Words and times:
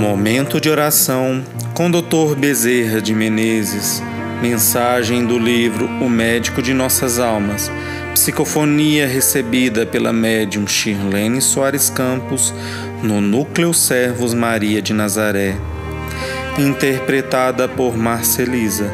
Momento 0.00 0.58
de 0.58 0.70
oração 0.70 1.44
com 1.74 1.90
Dr. 1.90 2.34
Bezerra 2.34 3.02
de 3.02 3.14
Menezes. 3.14 4.02
Mensagem 4.40 5.26
do 5.26 5.38
livro 5.38 5.84
O 6.00 6.08
Médico 6.08 6.62
de 6.62 6.72
Nossas 6.72 7.18
Almas. 7.18 7.70
Psicofonia 8.14 9.06
recebida 9.06 9.84
pela 9.84 10.10
médium 10.10 10.66
Shirlene 10.66 11.42
Soares 11.42 11.90
Campos 11.90 12.54
no 13.02 13.20
Núcleo 13.20 13.74
Servos 13.74 14.32
Maria 14.32 14.80
de 14.80 14.94
Nazaré. 14.94 15.54
Interpretada 16.58 17.68
por 17.68 17.94
Marcelisa. 17.94 18.90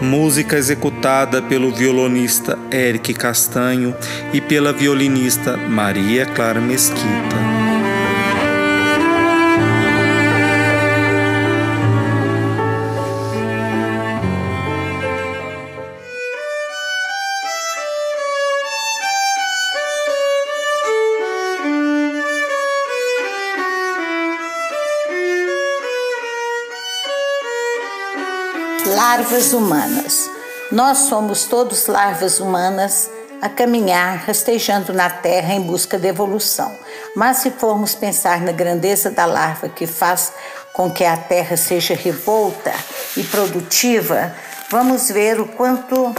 Música 0.00 0.56
executada 0.56 1.42
pelo 1.42 1.70
violonista 1.70 2.58
Eric 2.72 3.12
Castanho 3.12 3.94
e 4.32 4.40
pela 4.40 4.72
violinista 4.72 5.54
Maria 5.54 6.24
Clara 6.24 6.62
Mesquita. 6.62 7.55
Larvas 28.94 29.52
humanas. 29.52 30.30
Nós 30.70 30.98
somos 30.98 31.44
todos 31.44 31.88
larvas 31.88 32.38
humanas 32.38 33.10
a 33.42 33.48
caminhar 33.48 34.18
rastejando 34.18 34.92
na 34.92 35.10
Terra 35.10 35.54
em 35.54 35.60
busca 35.60 35.98
de 35.98 36.06
evolução. 36.06 36.72
Mas 37.14 37.38
se 37.38 37.50
formos 37.50 37.94
pensar 37.94 38.40
na 38.40 38.52
grandeza 38.52 39.10
da 39.10 39.26
larva 39.26 39.68
que 39.68 39.86
faz 39.86 40.32
com 40.72 40.90
que 40.90 41.04
a 41.04 41.16
Terra 41.16 41.56
seja 41.56 41.94
revolta 41.94 42.72
e 43.16 43.24
produtiva, 43.24 44.32
vamos 44.70 45.10
ver 45.10 45.40
o 45.40 45.48
quanto 45.48 46.14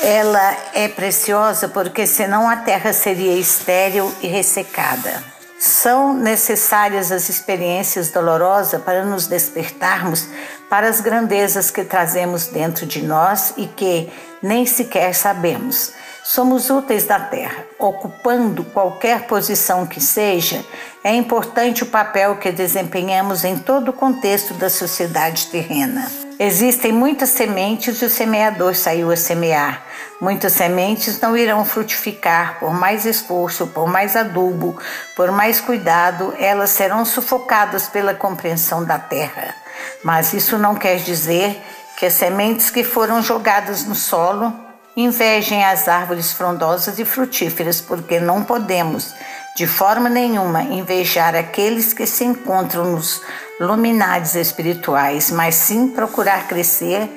ela 0.00 0.56
é 0.72 0.88
preciosa, 0.88 1.68
porque 1.68 2.06
senão 2.06 2.48
a 2.48 2.56
Terra 2.56 2.92
seria 2.92 3.36
estéril 3.36 4.12
e 4.22 4.26
ressecada. 4.28 5.31
São 5.64 6.12
necessárias 6.12 7.12
as 7.12 7.28
experiências 7.28 8.10
dolorosas 8.10 8.82
para 8.82 9.04
nos 9.04 9.28
despertarmos 9.28 10.26
para 10.68 10.88
as 10.88 11.00
grandezas 11.00 11.70
que 11.70 11.84
trazemos 11.84 12.48
dentro 12.48 12.84
de 12.84 13.00
nós 13.00 13.54
e 13.56 13.68
que 13.68 14.12
nem 14.42 14.66
sequer 14.66 15.14
sabemos. 15.14 15.92
Somos 16.24 16.68
úteis 16.68 17.04
da 17.04 17.20
Terra. 17.20 17.64
Ocupando 17.78 18.64
qualquer 18.64 19.28
posição 19.28 19.86
que 19.86 20.00
seja, 20.00 20.64
é 21.04 21.14
importante 21.14 21.84
o 21.84 21.86
papel 21.86 22.38
que 22.38 22.50
desempenhamos 22.50 23.44
em 23.44 23.56
todo 23.56 23.90
o 23.90 23.92
contexto 23.92 24.54
da 24.54 24.68
sociedade 24.68 25.46
terrena. 25.46 26.10
Existem 26.38 26.92
muitas 26.92 27.30
sementes 27.30 28.00
e 28.00 28.04
o 28.04 28.10
semeador 28.10 28.74
saiu 28.74 29.10
a 29.10 29.16
semear. 29.16 29.82
Muitas 30.20 30.52
sementes 30.52 31.20
não 31.20 31.36
irão 31.36 31.64
frutificar, 31.64 32.58
por 32.58 32.72
mais 32.72 33.04
esforço, 33.04 33.66
por 33.68 33.86
mais 33.86 34.16
adubo, 34.16 34.78
por 35.16 35.30
mais 35.30 35.60
cuidado, 35.60 36.34
elas 36.38 36.70
serão 36.70 37.04
sufocadas 37.04 37.88
pela 37.88 38.14
compreensão 38.14 38.84
da 38.84 38.98
terra. 38.98 39.54
Mas 40.02 40.32
isso 40.32 40.58
não 40.58 40.74
quer 40.74 40.96
dizer 40.98 41.60
que 41.96 42.06
as 42.06 42.14
sementes 42.14 42.70
que 42.70 42.82
foram 42.82 43.22
jogadas 43.22 43.84
no 43.84 43.94
solo 43.94 44.52
invejem 44.96 45.64
as 45.64 45.88
árvores 45.88 46.32
frondosas 46.32 46.98
e 46.98 47.04
frutíferas, 47.04 47.80
porque 47.80 48.20
não 48.20 48.44
podemos, 48.44 49.14
de 49.54 49.66
forma 49.66 50.08
nenhuma, 50.08 50.62
invejar 50.62 51.34
aqueles 51.34 51.92
que 51.92 52.06
se 52.06 52.24
encontram 52.24 52.92
nos 52.92 53.20
luminares 53.60 54.34
espirituais, 54.34 55.30
mas 55.30 55.54
sim 55.54 55.88
procurar 55.88 56.48
crescer 56.48 57.08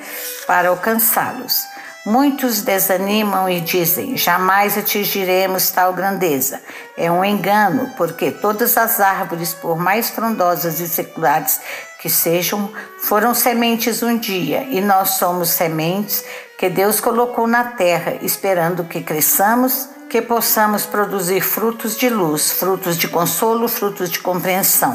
para 0.45 0.69
alcançá-los. 0.69 1.63
Muitos 2.05 2.61
desanimam 2.61 3.49
e 3.49 3.59
dizem: 3.61 4.15
jamais 4.15 4.77
atingiremos 4.77 5.71
tal 5.71 5.91
grandeza. 5.91 6.61
É 6.95 7.09
um 7.09 7.25
engano, 7.25 7.91
porque 7.97 8.29
todas 8.29 8.77
as 8.77 8.99
árvores, 8.99 9.55
por 9.55 9.77
mais 9.77 10.11
frondosas 10.11 10.79
e 10.79 10.87
seculares 10.87 11.59
que 11.99 12.09
sejam, 12.09 12.71
foram 12.99 13.33
sementes 13.33 14.03
um 14.03 14.15
dia, 14.15 14.61
e 14.69 14.81
nós 14.81 15.11
somos 15.11 15.49
sementes 15.49 16.23
que 16.59 16.69
Deus 16.69 16.99
colocou 16.99 17.47
na 17.47 17.63
terra, 17.71 18.19
esperando 18.21 18.83
que 18.83 19.01
cresçamos, 19.01 19.89
que 20.15 20.21
possamos 20.21 20.85
produzir 20.85 21.41
frutos 21.41 21.97
de 21.97 22.07
luz, 22.07 22.49
frutos 22.49 22.97
de 22.97 23.05
consolo, 23.05 23.67
frutos 23.67 24.09
de 24.09 24.17
compreensão. 24.19 24.93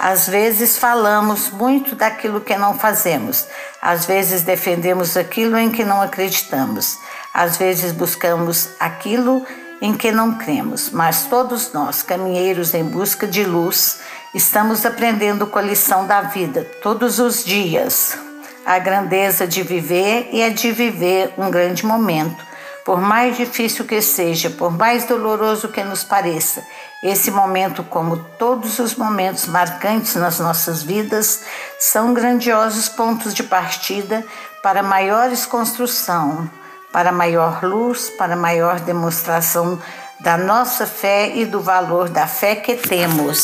Às 0.00 0.26
vezes 0.26 0.76
falamos 0.76 1.48
muito 1.48 1.94
daquilo 1.94 2.40
que 2.40 2.56
não 2.56 2.76
fazemos, 2.76 3.46
às 3.80 4.04
vezes 4.04 4.42
defendemos 4.42 5.16
aquilo 5.16 5.56
em 5.56 5.70
que 5.70 5.84
não 5.84 6.02
acreditamos, 6.02 6.98
às 7.32 7.56
vezes 7.56 7.92
buscamos 7.92 8.70
aquilo 8.80 9.46
em 9.80 9.94
que 9.94 10.10
não 10.10 10.36
cremos, 10.36 10.90
mas 10.90 11.26
todos 11.26 11.72
nós, 11.72 12.02
caminheiros 12.02 12.74
em 12.74 12.82
busca 12.82 13.28
de 13.28 13.44
luz, 13.44 14.00
estamos 14.34 14.84
aprendendo 14.84 15.46
com 15.46 15.60
a 15.60 15.62
lição 15.62 16.04
da 16.04 16.22
vida 16.22 16.64
todos 16.82 17.20
os 17.20 17.44
dias. 17.44 18.18
A 18.66 18.80
grandeza 18.80 19.46
de 19.46 19.62
viver 19.62 20.28
e 20.32 20.42
a 20.42 20.48
de 20.48 20.72
viver 20.72 21.32
um 21.38 21.48
grande 21.48 21.86
momento 21.86 22.48
por 22.88 23.02
mais 23.02 23.36
difícil 23.36 23.84
que 23.84 24.00
seja, 24.00 24.48
por 24.48 24.70
mais 24.70 25.04
doloroso 25.04 25.68
que 25.68 25.84
nos 25.84 26.02
pareça, 26.02 26.66
esse 27.02 27.30
momento, 27.30 27.82
como 27.82 28.16
todos 28.16 28.78
os 28.78 28.94
momentos 28.94 29.44
marcantes 29.44 30.14
nas 30.14 30.38
nossas 30.38 30.82
vidas, 30.82 31.42
são 31.78 32.14
grandiosos 32.14 32.88
pontos 32.88 33.34
de 33.34 33.42
partida 33.42 34.24
para 34.62 34.82
maiores 34.82 35.44
construção, 35.44 36.48
para 36.90 37.12
maior 37.12 37.62
luz, 37.62 38.08
para 38.08 38.34
maior 38.34 38.80
demonstração 38.80 39.78
da 40.18 40.38
nossa 40.38 40.86
fé 40.86 41.36
e 41.36 41.44
do 41.44 41.60
valor 41.60 42.08
da 42.08 42.26
fé 42.26 42.56
que 42.56 42.74
temos. 42.74 43.38